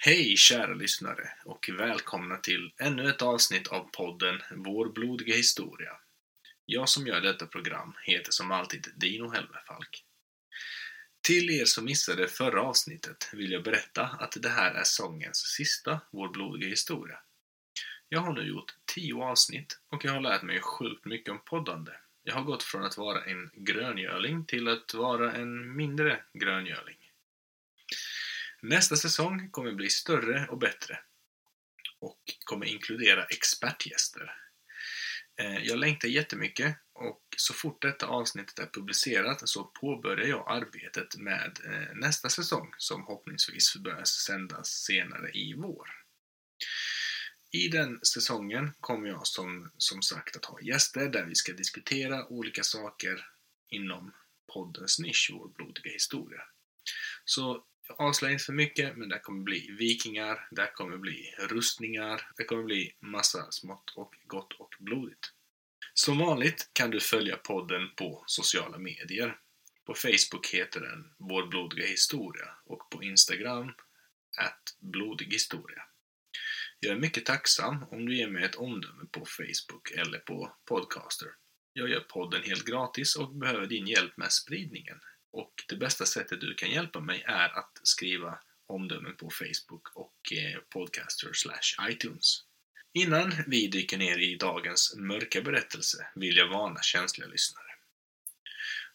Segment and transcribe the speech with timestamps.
[0.00, 5.92] Hej kära lyssnare och välkomna till ännu ett avsnitt av podden Vår blodiga historia.
[6.66, 10.04] Jag som gör detta program heter som alltid Dino Helmerfalk.
[11.20, 16.00] Till er som missade förra avsnittet vill jag berätta att det här är sångens sista
[16.10, 17.18] Vår blodiga historia.
[18.08, 21.92] Jag har nu gjort tio avsnitt och jag har lärt mig sjukt mycket om poddande.
[22.22, 26.97] Jag har gått från att vara en gröngöling till att vara en mindre gröngöling.
[28.62, 30.98] Nästa säsong kommer bli större och bättre
[32.00, 34.34] och kommer inkludera expertgäster.
[35.40, 41.16] Eh, jag längtar jättemycket och så fort detta avsnittet är publicerat så påbörjar jag arbetet
[41.16, 45.88] med eh, nästa säsong som förhoppningsvis börjar sändas senare i vår.
[47.50, 52.26] I den säsongen kommer jag som, som sagt att ha gäster där vi ska diskutera
[52.26, 53.26] olika saker
[53.68, 54.14] inom
[54.54, 56.40] poddens nisch, vår blodiga historia.
[57.24, 62.30] Så jag avslöjar inte för mycket, men det kommer bli vikingar, det kommer bli rustningar,
[62.36, 65.32] det kommer bli massa smått och gott och blodigt.
[65.94, 69.38] Som vanligt kan du följa podden på sociala medier.
[69.86, 73.72] På Facebook heter den Vår blodiga historia och på Instagram
[74.38, 75.82] att blodig historia.
[76.80, 81.28] Jag är mycket tacksam om du ger mig ett omdöme på Facebook eller på Podcaster.
[81.72, 85.00] Jag gör podden helt gratis och behöver din hjälp med spridningen.
[85.32, 90.32] Och det bästa sättet du kan hjälpa mig är att skriva omdömen på Facebook och
[90.32, 92.42] eh, Podcaster slash iTunes.
[92.92, 97.64] Innan vi dyker ner i dagens mörka berättelse vill jag varna känsliga lyssnare.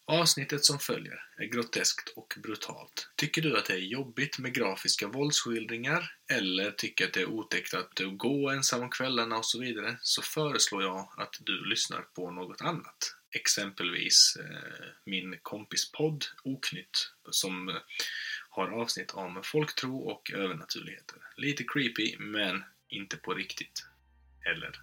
[0.06, 3.08] Avsnittet som följer är groteskt och brutalt.
[3.16, 7.74] Tycker du att det är jobbigt med grafiska våldsskildringar eller tycker att det är otäckt
[7.74, 12.30] att gå ensam om kvällarna och så vidare så föreslår jag att du lyssnar på
[12.30, 13.16] något annat.
[13.34, 17.74] Exempelvis eh, min kompis podd Oknytt som eh,
[18.50, 21.16] har avsnitt om folktro och övernaturligheter.
[21.36, 23.86] Lite creepy men inte på riktigt.
[24.46, 24.80] Eller?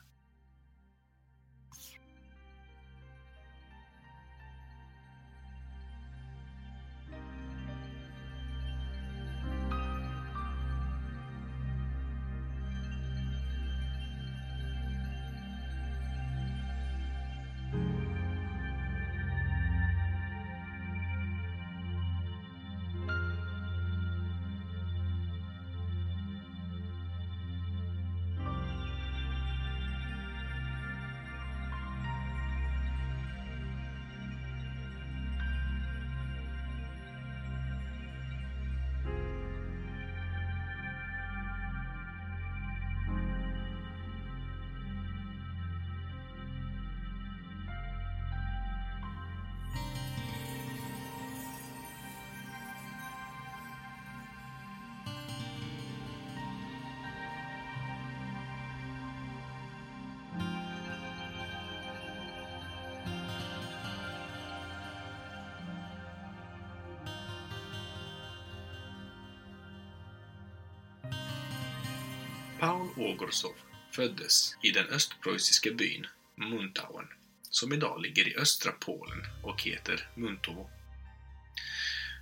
[72.61, 73.55] Paul Ogorsov
[73.91, 77.07] föddes i den östpreussiska byn Muntauen,
[77.49, 80.69] som idag ligger i östra Polen och heter Muntovo.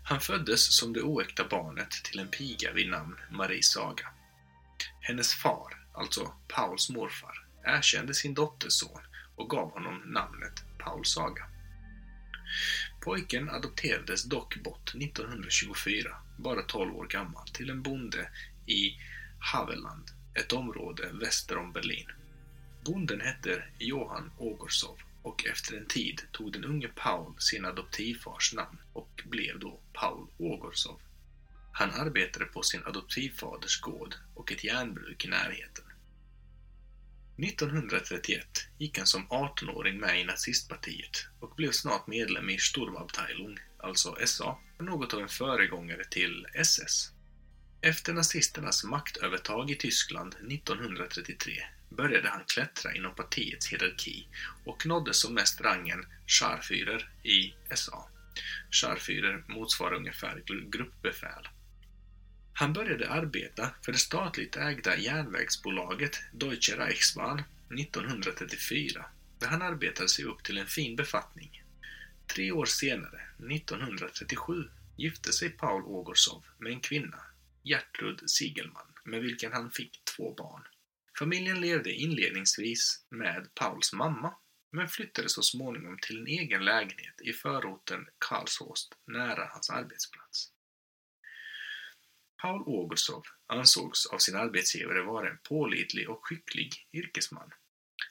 [0.03, 4.07] Han föddes som det oäkta barnet till en piga vid namn Marie Saga.
[5.01, 9.01] Hennes far, alltså Pauls morfar, erkände sin dotters son
[9.35, 11.45] och gav honom namnet Paul Saga.
[13.01, 18.29] Pojken adopterades dock bort 1924, bara 12 år gammal, till en bonde
[18.67, 18.97] i
[19.39, 22.07] Haveland ett område väster om Berlin.
[22.85, 28.78] Bonden hette Johan Ogorsov och efter en tid tog den unge Paul sin adoptivfars namn
[28.94, 31.01] och blev då Paul Ogorsov.
[31.72, 35.85] Han arbetade på sin adoptivfaders gård och ett järnbruk i närheten.
[37.38, 38.45] 1931
[38.78, 44.59] gick han som 18-åring med i nazistpartiet och blev snart medlem i Sturmabteilung, alltså SA,
[44.79, 47.11] något av en föregångare till SS.
[47.81, 54.28] Efter nazisternas maktövertag i Tyskland 1933 började han klättra inom partiets hierarki
[54.66, 58.09] och nådde som mest rangen Scharführer i SA.
[58.72, 61.47] Scharführer motsvarar ungefär gruppbefäl.
[62.53, 67.43] Han började arbeta för det statligt ägda järnvägsbolaget Deutsche Reichsbahn
[67.79, 69.05] 1934,
[69.40, 71.64] där han arbetade sig upp till en fin befattning.
[72.28, 73.22] Tre år senare,
[73.52, 77.23] 1937, gifte sig Paul Ogorsov med en kvinna
[77.64, 80.64] Gertrud Sigelman, med vilken han fick två barn.
[81.20, 84.35] Familjen levde inledningsvis med Pauls mamma,
[84.72, 90.52] men flyttade så småningom till en egen lägenhet i förorten Karlshorst nära hans arbetsplats.
[92.41, 97.53] Paul Augustov ansågs av sin arbetsgivare vara en pålitlig och skicklig yrkesman.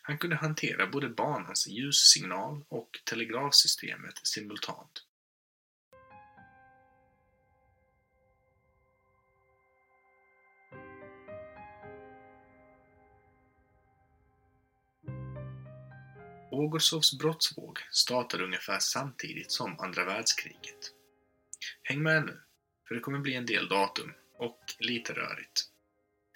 [0.02, 5.07] Han kunde hantera både banans ljussignal och telegrafsystemet simultant.
[16.50, 20.92] Ågosovs brottsvåg startade ungefär samtidigt som andra världskriget.
[21.82, 22.40] Häng med nu,
[22.88, 25.64] för det kommer bli en del datum och lite rörigt.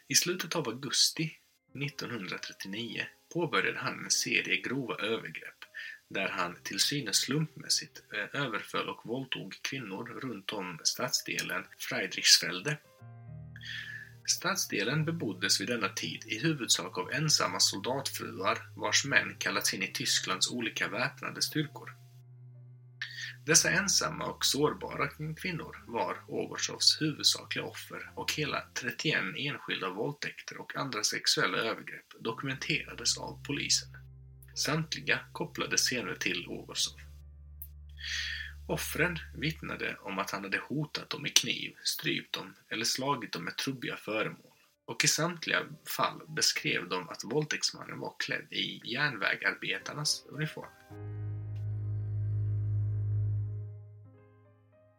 [0.08, 1.36] I slutet av augusti
[1.74, 5.64] 1939 påbörjade han en serie grova övergrepp
[6.08, 12.76] där han till synes slumpmässigt eh, överföll och våldtog kvinnor runt om stadsdelen Friedrichsfelde
[14.26, 19.92] Stadsdelen beboddes vid denna tid i huvudsak av ensamma soldatfruar vars män kallats in i
[19.92, 21.96] Tysklands olika väpnade styrkor.
[23.46, 30.76] Dessa ensamma och sårbara kvinnor var Ogortsovs huvudsakliga offer och hela 31 enskilda våldtäkter och
[30.76, 33.88] andra sexuella övergrepp dokumenterades av polisen.
[34.54, 37.00] Samtliga kopplades senare till Ogorsov.
[38.68, 43.44] Offren vittnade om att han hade hotat dem med kniv, strypt dem eller slagit dem
[43.44, 44.52] med trubbiga föremål
[44.84, 45.66] och i samtliga
[45.96, 50.70] fall beskrev de att våldtäktsmannen var klädd i järnvägarbetarnas uniform.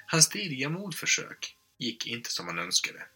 [0.08, 3.08] Hans tidiga mordförsök gick inte som han önskade.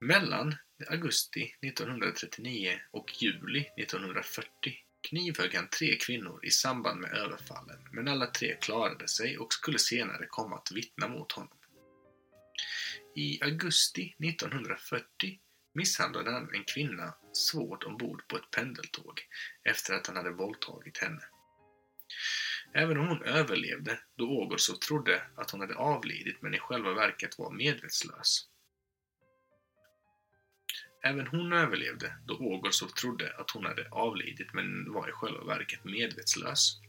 [0.00, 0.54] Mellan
[0.90, 8.26] augusti 1939 och juli 1940 knivhögg han tre kvinnor i samband med överfallen, men alla
[8.26, 11.58] tre klarade sig och skulle senare komma att vittna mot honom.
[13.14, 15.38] I augusti 1940
[15.74, 19.20] misshandlade han en kvinna svårt ombord på ett pendeltåg
[19.64, 21.22] efter att han hade våldtagit henne.
[22.74, 27.38] Även om hon överlevde, då Ågårdsov trodde att hon hade avlidit men i själva verket
[27.38, 28.48] var medvetslös.
[31.06, 35.84] Även hon överlevde, då Ågårdsov trodde att hon hade avlidit men var i själva verket
[35.84, 36.80] medvetslös.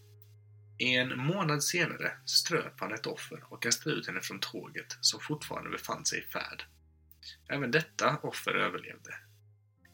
[0.78, 5.70] En månad senare ströp han ett offer och kastade ut henne från tåget som fortfarande
[5.70, 6.64] befann sig i färd.
[7.50, 9.16] Även detta offer överlevde.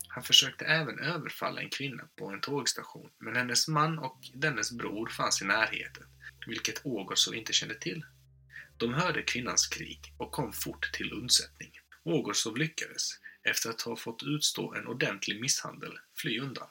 [0.08, 5.10] Han försökte även överfalla en kvinna på en tågstation, men hennes man och dennes bror
[5.10, 6.04] fanns i närheten,
[6.48, 8.06] vilket Ågårdsov inte kände till.
[8.78, 11.72] De hörde kvinnans skrik och kom fort till undsättning.
[12.04, 16.68] Ågårdsov lyckades, efter att ha fått utstå en ordentlig misshandel, fly undan.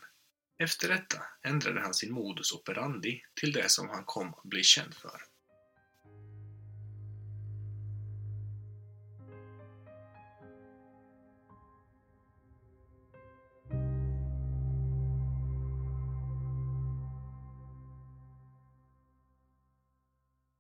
[0.59, 4.95] Efter detta ändrade han sin modus operandi till det som han kom att bli känd
[4.95, 5.21] för.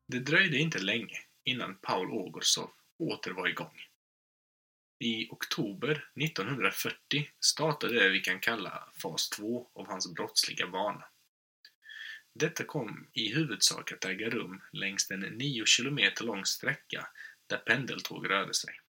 [0.06, 3.91] Det dröjde inte länge innan Paul Ogorsov åter var igång.
[5.04, 11.04] I oktober 1940 startade det vi kan kalla fas 2 av hans brottsliga bana.
[12.34, 17.08] Detta kom i huvudsak att äga rum längs en 9 kilometer lång sträcka
[17.46, 18.80] där pendeltåg rörde sig.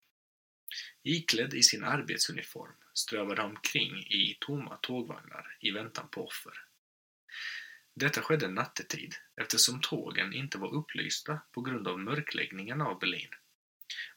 [1.04, 6.54] Iklädd i sin arbetsuniform strövade han omkring i tomma tågvagnar i väntan på offer.
[7.96, 13.30] Detta skedde nattetid eftersom tågen inte var upplysta på grund av mörkläggningen av Berlin.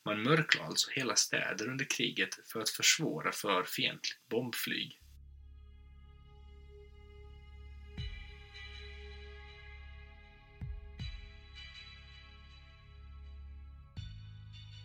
[0.04, 5.00] Man mörklade alltså hela städer under kriget för att försvåra för fientligt bombflyg.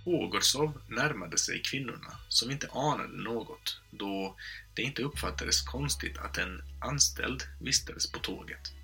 [0.05, 4.37] Ågårdsov närmade sig kvinnorna, som inte anade något, då
[4.75, 8.80] det inte uppfattades konstigt att en anställd vistades på tåget.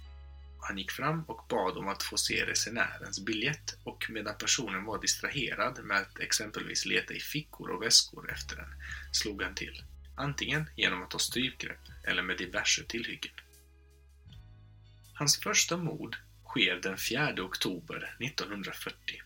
[0.68, 5.02] Han gick fram och bad om att få se resenärens biljett och medan personen var
[5.02, 8.70] distraherad med att exempelvis leta i fickor och väskor efter den,
[9.12, 9.84] slog han till.
[10.16, 13.32] Antingen genom att ta strypgrepp eller med diverse tillhyggen.
[15.14, 19.22] Hans första mord sker den 4 oktober 1940.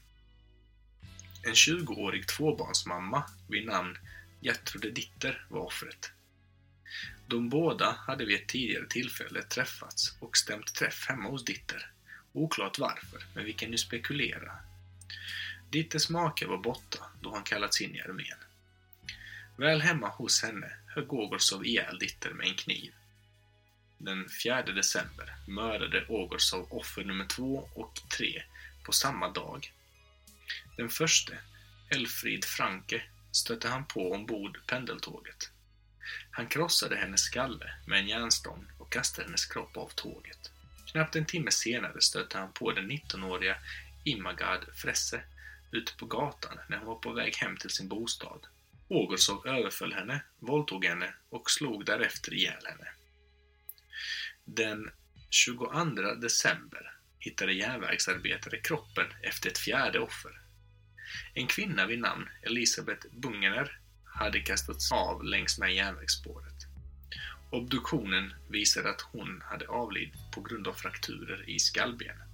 [1.43, 3.97] En 20-årig tvåbarnsmamma vid namn
[4.41, 6.11] Gertrude Ditter var offret.
[7.31, 11.91] De båda hade vid ett tidigare tillfälle träffats och stämt träff hemma hos Ditter.
[12.33, 14.51] Oklart varför, men vi kan ju spekulera.
[15.69, 18.37] Ditters make var borta då han kallats in i armén.
[19.57, 22.93] Väl hemma hos henne högg Ogolsov ihjäl Ditter med en kniv.
[23.97, 28.43] Den 4 december mördade Ogolsov offer nummer två och tre
[28.85, 29.73] på samma dag.
[30.77, 31.37] Den förste,
[31.89, 35.51] Elfrid Franke, stötte han på ombord pendeltåget.
[36.31, 40.51] Han krossade hennes skalle med en järnstång och kastade hennes kropp av tåget.
[40.91, 43.57] Knappt en timme senare stötte han på den 19-åriga
[44.03, 45.23] Imagard Fresse
[45.71, 48.47] ute på gatan när hon var på väg hem till sin bostad.
[48.87, 52.87] Ågolsov överföll henne, våldtog henne och slog därefter ihjäl henne.
[54.45, 54.91] Den
[55.29, 60.41] 22 december hittade järnvägsarbetare kroppen efter ett fjärde offer.
[61.33, 63.80] En kvinna vid namn Elisabeth Bungener
[64.21, 66.67] hade kastats av längs med järnvägsspåret.
[67.49, 72.30] Obduktionen visade att hon hade avlidit på grund av frakturer i skallbenet.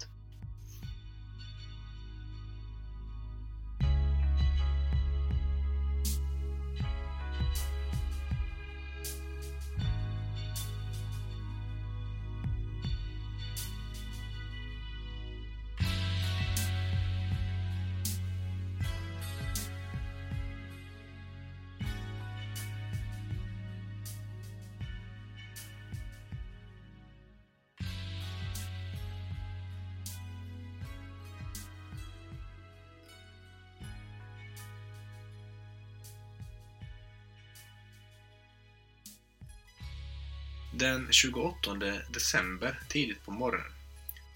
[40.79, 41.75] Den 28
[42.10, 43.72] december, tidigt på morgonen,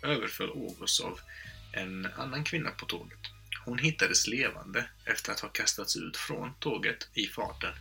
[0.01, 1.19] överföll August av
[1.71, 3.19] en annan kvinna på tåget.
[3.65, 7.73] Hon hittades levande efter att ha kastats ut från tåget i farten,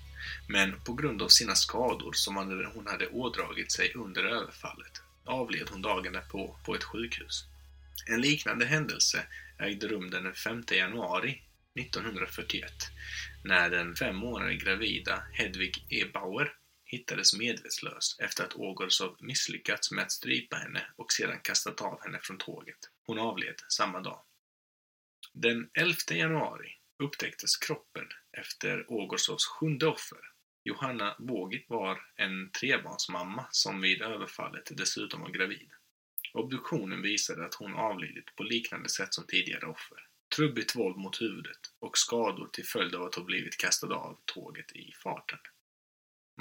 [0.49, 2.37] men på grund av sina skador som
[2.75, 7.45] hon hade ådragit sig under överfallet avled hon dagen därpå på ett sjukhus.
[8.07, 9.27] En liknande händelse
[9.59, 11.43] ägde rum den 5 januari
[11.81, 12.73] 1941
[13.45, 16.05] när den fem månader gravida Hedvig E.
[16.15, 16.53] Bauer
[16.91, 22.19] hittades medvetslös efter att Ogorsov misslyckats med att strypa henne och sedan kastat av henne
[22.23, 22.79] från tåget.
[23.07, 24.23] Hon avled samma dag.
[25.33, 26.69] Den 11 januari
[27.03, 28.07] upptäcktes kroppen
[28.39, 30.19] efter Ogorsovs sjunde offer.
[30.65, 35.71] Johanna Bågit var en trebarnsmamma som vid överfallet dessutom var gravid.
[36.33, 40.07] Obduktionen visade att hon avlidit på liknande sätt som tidigare offer.
[40.37, 44.73] Trubbigt våld mot huvudet och skador till följd av att ha blivit kastad av tåget
[44.73, 45.39] i farten.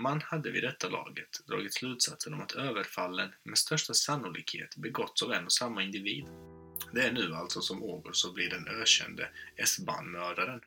[0.01, 5.31] Man hade vid detta laget dragit slutsatsen om att överfallen med största sannolikhet begåtts av
[5.31, 6.25] en och samma individ.
[6.93, 10.61] Det är nu alltså som Ågårdsov blir den ökände S-bahnmördaren.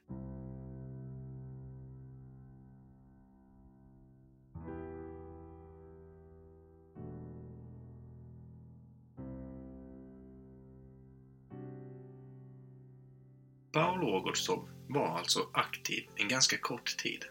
[13.73, 17.25] Paul Ågårdsov var alltså aktiv en ganska kort tid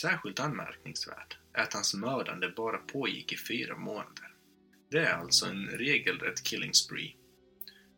[0.00, 4.34] Särskilt anmärkningsvärt är att hans mördande bara pågick i fyra månader.
[4.90, 7.14] Det är alltså en regelrätt killing spree.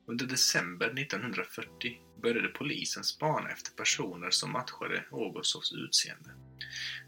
[0.07, 6.31] Under december 1940 började polisen spana efter personer som matchade Ogosovs utseende.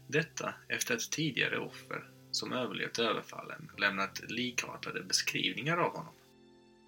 [0.07, 6.13] Detta efter att tidigare offer som överlevt överfallen lämnat likartade beskrivningar av honom.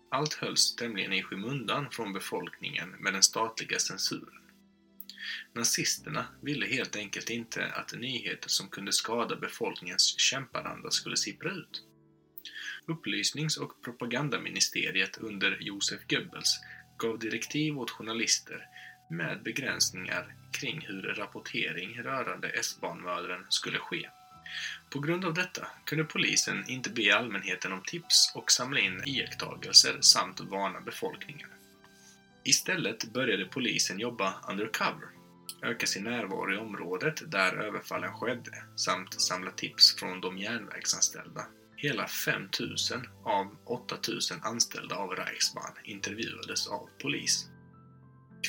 [0.10, 4.41] Allt hölls tämligen i skymundan från befolkningen med den statliga censuren.
[5.54, 11.84] Nazisterna ville helt enkelt inte att nyheter som kunde skada befolkningens kämparanda skulle sippra ut.
[12.86, 16.60] Upplysnings och propagandaministeriet under Josef Goebbels
[16.98, 18.66] gav direktiv åt journalister
[19.10, 24.10] med begränsningar kring hur rapportering rörande S-barnmördaren skulle ske.
[24.90, 29.98] På grund av detta kunde polisen inte be allmänheten om tips och samla in iakttagelser
[30.02, 31.50] samt varna befolkningen.
[32.44, 35.22] Istället började polisen jobba undercover
[35.62, 41.46] öka sin närvaro i området där överfallen skedde samt samla tips från de järnvägsanställda.
[41.76, 47.50] Hela 5000 av 8000 anställda av Reichsbahn intervjuades av polis.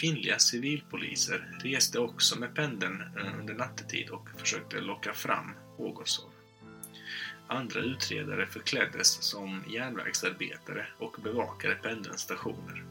[0.00, 6.30] Kvinnliga civilpoliser reste också med pendeln eh, under nattetid och försökte locka fram Ågosov.
[7.48, 12.84] Andra utredare förkläddes som järnvägsarbetare och bevakade pendelns stationer.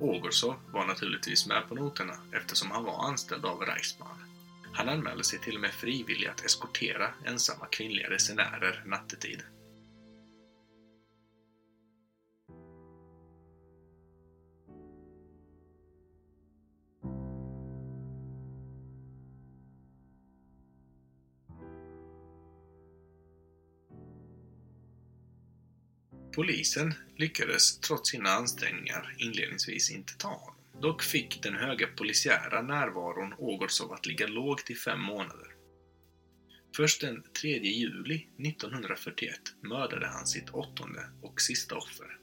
[0.00, 4.18] Ågårdsov var naturligtvis med på noterna eftersom han var anställd av Reichsbahn.
[4.72, 9.42] Han anmälde sig till och med frivillig att eskortera ensamma kvinnliga resenärer nattetid.
[26.38, 30.54] Polisen lyckades trots sina ansträngningar inledningsvis inte ta honom.
[30.80, 35.54] Dock fick den höga polisiära närvaron Ågårdsov att ligga lågt i fem månader.
[36.76, 42.18] Först den 3 juli 1941 mördade han sitt åttonde och sista offer.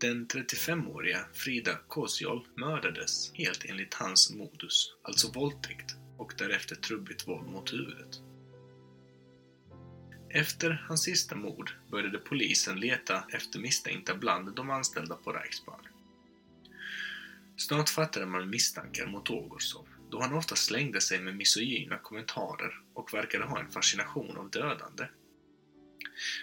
[0.00, 7.48] Den 35-åriga Frida Koziol mördades helt enligt hans modus, alltså våldtäkt och därefter trubbigt våld
[7.48, 8.27] mot huvudet.
[10.30, 15.88] Efter hans sista mord började polisen leta efter misstänkta bland de anställda på Reichsbahn.
[17.56, 23.14] Snart fattade man misstankar mot Ågårdsov, då han ofta slängde sig med misogyna kommentarer och
[23.14, 25.06] verkade ha en fascination av dödande.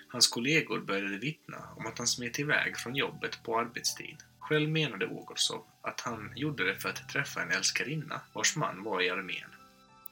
[0.07, 4.17] Hans kollegor började vittna om att han smet iväg från jobbet på arbetstid.
[4.39, 9.01] Själv menade Ågårdsov att han gjorde det för att träffa en älskarinna vars man var
[9.01, 9.54] i armén.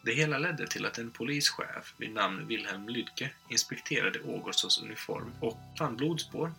[0.05, 5.57] Det hela ledde till att en polischef vid namn Wilhelm Lydke inspekterade Ågårdsovs uniform och
[5.77, 6.51] fann blodspår.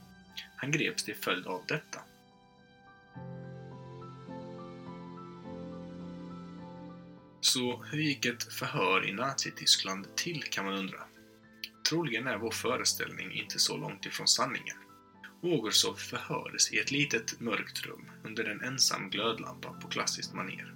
[0.57, 2.01] Han greps till följd av detta.
[7.41, 11.01] Så hur gick ett förhör i Nazityskland till kan man undra.
[11.89, 14.77] Troligen är vår föreställning inte så långt ifrån sanningen.
[15.43, 20.74] Ågersov förhördes i ett litet mörkt rum under en ensam glödlampa på klassiskt maner.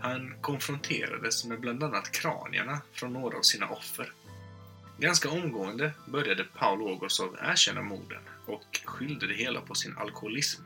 [0.00, 4.12] Han konfronterades med bland annat kranierna från några av sina offer.
[4.98, 10.62] Ganska omgående började Paul Ågersov erkänna morden och skyllde det hela på sin alkoholism.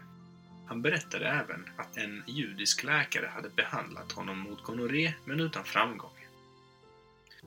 [0.67, 6.11] Han berättade även att en judisk läkare hade behandlat honom mot gonorré men utan framgång.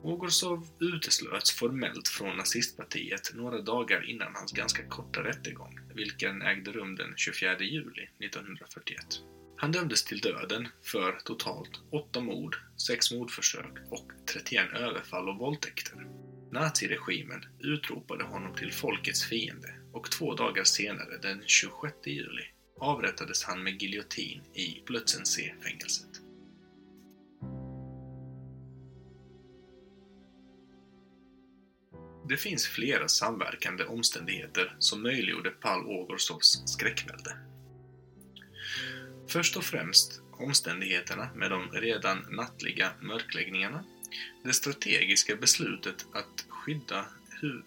[0.02, 6.96] Ogorsov uteslöts formellt från nazistpartiet några dagar innan hans ganska korta rättegång, vilken ägde rum
[6.96, 9.22] den 24 juli 1941.
[9.60, 16.06] Han dömdes till döden för totalt åtta mord, sex mordförsök och 31 överfall och våldtäkter.
[16.52, 22.44] Naziregimen utropade honom till folkets fiende och två dagar senare, den 26 juli,
[22.80, 26.20] avrättades han med giljotin i Plötzensee-fängelset.
[32.28, 37.36] Det finns flera samverkande omständigheter som möjliggjorde Paul Ogorsovs skräckvälde.
[39.28, 43.84] Först och främst omständigheterna med de redan nattliga mörkläggningarna,
[44.44, 47.04] det strategiska beslutet att skydda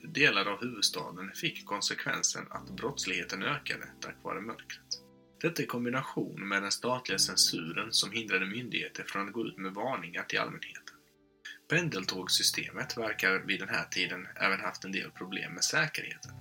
[0.03, 5.01] delar av huvudstaden fick konsekvensen att brottsligheten ökade tack vare mörkret.
[5.41, 9.73] Detta i kombination med den statliga censuren som hindrade myndigheter från att gå ut med
[9.73, 10.95] varningar till allmänheten.
[11.69, 16.31] Pendeltågssystemet verkar vid den här tiden även haft en del problem med säkerheten.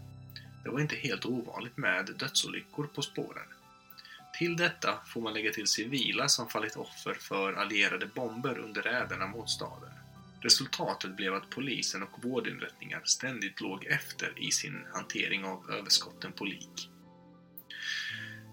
[0.64, 3.46] Det var inte helt ovanligt med dödsolyckor på spåren.
[4.38, 9.26] Till detta får man lägga till civila som fallit offer för allierade bomber under räderna
[9.26, 9.92] mot staden.
[10.40, 16.44] Resultatet blev att polisen och vårdinrättningar ständigt låg efter i sin hantering av överskotten på
[16.44, 16.90] lik.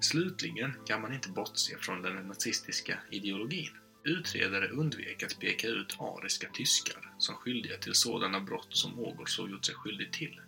[0.01, 3.71] Slutligen kan man inte bortse från den nazistiska ideologin.
[4.03, 9.65] Utredare undvek att peka ut ariska tyskar som skyldiga till sådana brott som Ågårdså gjort
[9.65, 10.41] sig skyldig till.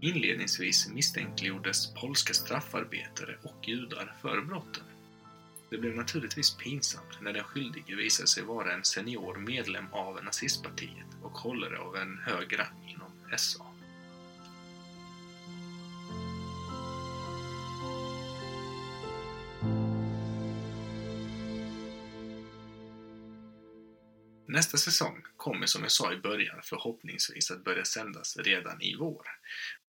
[0.00, 4.84] Inledningsvis misstänkliggjordes polska straffarbetare och judar för brotten.
[5.70, 11.06] Det blev naturligtvis pinsamt när den skyldige visade sig vara en senior medlem av nazistpartiet
[11.22, 13.65] och hållare av en hög rang inom SA.
[24.56, 29.26] Nästa säsong kommer som jag sa i början förhoppningsvis att börja sändas redan i vår.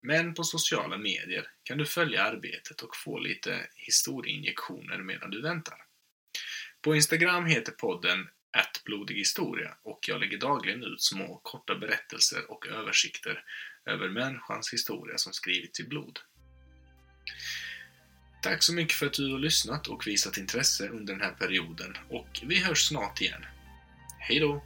[0.03, 5.79] Men på sociala medier kan du följa arbetet och få lite historieinjektioner medan du väntar.
[6.83, 8.29] På Instagram heter podden
[8.85, 13.45] @blodighistoria och jag lägger dagligen ut små korta berättelser och översikter
[13.85, 16.19] över människans historia som skrivits i blod.
[18.43, 21.97] Tack så mycket för att du har lyssnat och visat intresse under den här perioden
[22.11, 23.47] och vi hörs snart igen.
[24.29, 24.61] Hej då!